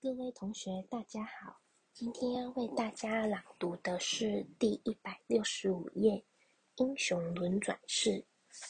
[0.00, 1.60] 各位同学，大家好。
[1.92, 6.12] 今天要为大家朗读的是第一百六十五页
[6.76, 8.24] 《英雄轮转式》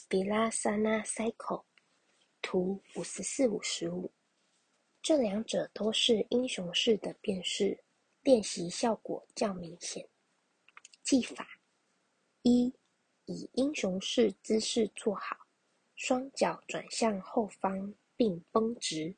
[0.08, 1.64] （Vilasana Cycle）
[2.40, 4.10] 图五十四、五十五。
[5.02, 7.84] 这两者都是英雄式的变式，
[8.22, 10.08] 练习效果较明显。
[11.02, 11.46] 技法：
[12.40, 12.72] 一、
[13.26, 15.36] 以英雄式姿势坐好，
[15.94, 19.14] 双脚转向后方并绷直。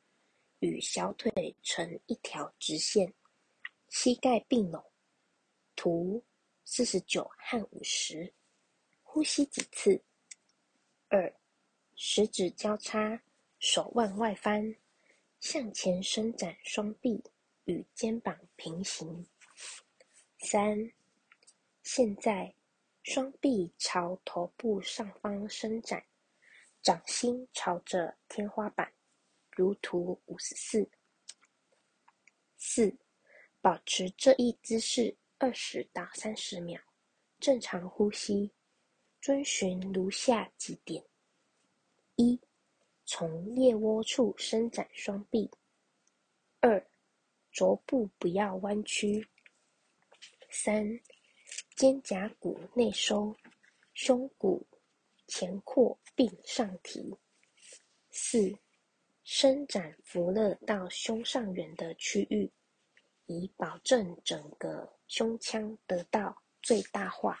[0.61, 3.11] 与小腿成一条直线，
[3.89, 4.83] 膝盖并拢。
[5.75, 6.23] 图
[6.63, 8.31] 四十九和五十，
[9.01, 10.03] 呼吸几次。
[11.09, 11.33] 二，
[11.95, 13.21] 食指交叉，
[13.59, 14.75] 手腕外翻，
[15.39, 17.23] 向前伸展双臂，
[17.65, 19.25] 与肩膀平行。
[20.37, 20.91] 三，
[21.81, 22.53] 现在
[23.01, 26.05] 双臂朝头部上方伸展，
[26.83, 28.93] 掌心朝着天花板。
[29.61, 30.89] 如图五十四。
[32.57, 32.97] 四，
[33.61, 36.81] 保持这一姿势二十到三十秒，
[37.39, 38.51] 正常呼吸，
[39.21, 41.05] 遵循如下几点：
[42.15, 42.41] 一，
[43.05, 45.47] 从腋窝处伸展双臂；
[46.59, 46.83] 二，
[47.51, 49.23] 肘部不要弯曲；
[50.49, 50.99] 三，
[51.75, 53.37] 肩胛骨内收，
[53.93, 54.65] 胸骨
[55.27, 57.15] 前扩并上提；
[58.09, 58.57] 四。
[59.41, 62.47] 伸展扶勒到胸上缘的区域，
[63.25, 67.39] 以保证整个胸腔得到最大化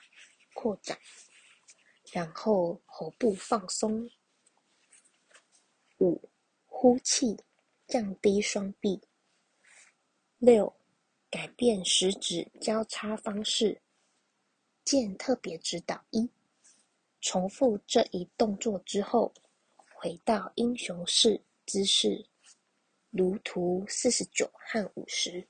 [0.55, 0.97] 扩展。
[2.11, 4.09] 然后喉部放松。
[5.99, 6.27] 五，
[6.65, 7.37] 呼气，
[7.85, 8.99] 降低双臂。
[10.39, 10.75] 六，
[11.29, 13.79] 改变食指交叉方式。
[14.83, 16.27] 见特别指导一。
[17.19, 19.31] 重复这一动作之后，
[19.93, 21.39] 回到英雄式。
[21.65, 22.25] 姿势，
[23.09, 25.47] 如图四十九和五十。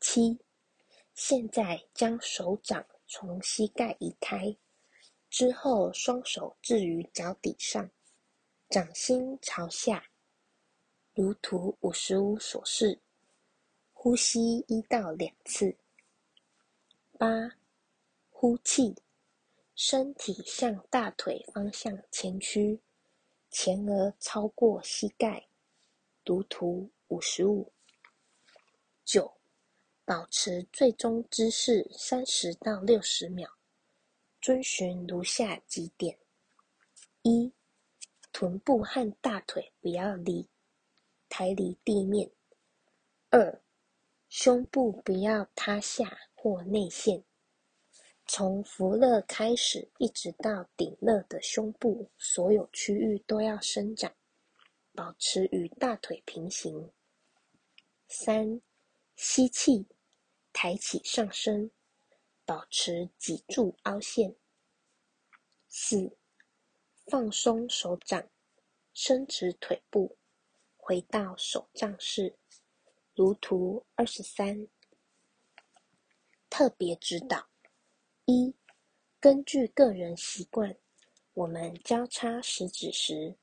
[0.00, 0.38] 七，
[1.14, 4.56] 现在将手掌从膝盖移开，
[5.28, 7.90] 之后双手置于脚底上，
[8.68, 10.10] 掌心朝下，
[11.12, 13.00] 如图五十五所示。
[13.92, 15.76] 呼吸一到两次。
[17.18, 17.28] 八，
[18.30, 18.94] 呼气，
[19.74, 22.80] 身体向大腿方向前屈。
[23.50, 25.48] 前额超过膝盖，
[26.24, 27.72] 读图五十五。
[29.04, 29.34] 九，
[30.04, 33.50] 保持最终姿势三十到六十秒，
[34.40, 36.16] 遵循如下几点：
[37.22, 37.52] 一，
[38.32, 40.48] 臀部和大腿不要离
[41.28, 42.30] 抬离地面；
[43.30, 43.60] 二，
[44.28, 47.24] 胸部不要塌下或内陷。
[48.32, 54.14] 从腹肋开始，一直到顶肋的胸部，所有区域都要伸展，
[54.94, 56.92] 保持与大腿平行。
[58.06, 58.60] 三，
[59.16, 59.84] 吸气，
[60.52, 61.72] 抬起上身，
[62.44, 64.36] 保持脊柱凹陷。
[65.68, 66.16] 四，
[67.06, 68.30] 放松手掌，
[68.94, 70.16] 伸直腿部，
[70.76, 72.36] 回到手杖式，
[73.12, 74.68] 如图二十三。
[76.48, 77.49] 特别指导。
[78.30, 78.54] 一，
[79.18, 80.76] 根据个人习惯，
[81.34, 83.34] 我们交叉食指时，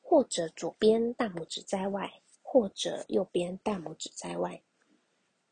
[0.00, 4.62] 或者左边大拇指在外，或者右边大拇指在外。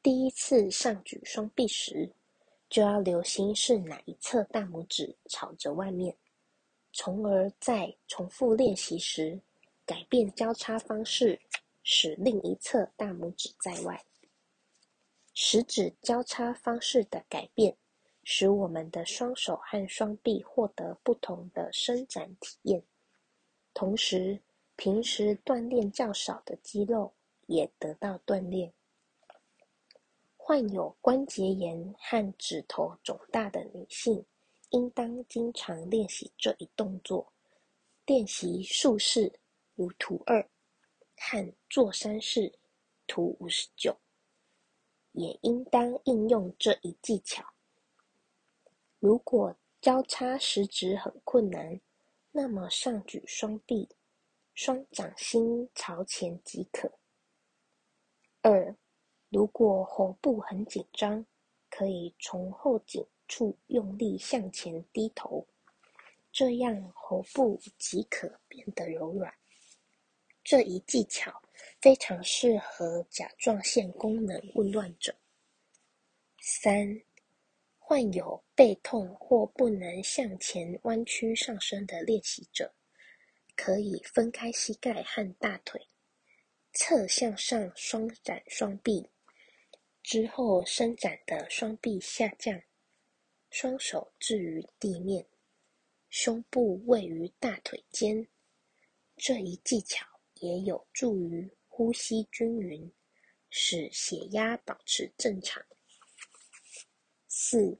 [0.02, 2.10] 第一次上举双臂时，
[2.70, 6.16] 就要留心是哪一侧大拇指朝着外面，
[6.92, 9.38] 从而在重复练习时，
[9.84, 11.38] 改变交叉方式，
[11.82, 14.02] 使另一侧大拇指在外。
[15.34, 17.76] 食指交叉方式的改变。
[18.30, 22.82] 使我们的双手和双臂获得不同的伸展体验，
[23.72, 24.38] 同时
[24.76, 27.14] 平时锻炼较少的肌肉
[27.46, 28.70] 也得到锻炼。
[30.36, 34.22] 患有关节炎和指头肿大的女性，
[34.72, 37.32] 应当经常练习这一动作，
[38.04, 39.32] 练习竖式
[39.74, 40.46] 如图二
[41.16, 42.52] 和坐山式
[43.06, 43.96] 图五十九，
[45.12, 47.42] 也应当应用这一技巧。
[49.00, 51.80] 如果交叉食指很困难，
[52.32, 53.88] 那么上举双臂，
[54.54, 56.90] 双掌心朝前即可。
[58.42, 58.74] 二，
[59.28, 61.24] 如果喉部很紧张，
[61.70, 65.46] 可以从后颈处用力向前低头，
[66.32, 69.32] 这样喉部即可变得柔软。
[70.42, 71.40] 这一技巧
[71.80, 75.14] 非常适合甲状腺功能紊乱者。
[76.40, 77.00] 三。
[77.88, 82.74] 患有背痛或不能向前弯曲上身的练习者，
[83.56, 85.80] 可以分开膝盖和大腿，
[86.74, 89.08] 侧向上双展双臂，
[90.02, 92.60] 之后伸展的双臂下降，
[93.48, 95.26] 双手置于地面，
[96.10, 98.28] 胸部位于大腿间。
[99.16, 102.92] 这一技巧也有助于呼吸均匀，
[103.48, 105.64] 使血压保持正常。
[107.50, 107.78] 四，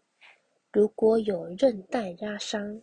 [0.73, 2.81] 如果有韧带拉伤，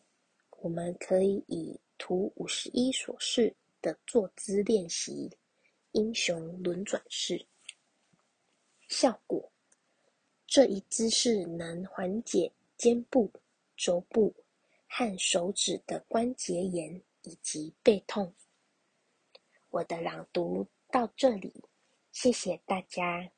[0.60, 5.28] 我们可以以图五十一所示的坐姿练习
[5.94, 7.44] 英雄轮转式。
[8.88, 9.52] 效果，
[10.46, 13.32] 这一姿势能缓解肩部、
[13.76, 14.32] 肘部
[14.88, 18.32] 和手指的关节炎以及背痛。
[19.72, 21.52] 我的朗读到这里，
[22.12, 23.32] 谢谢大家。